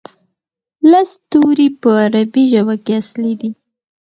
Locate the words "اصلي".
3.01-3.33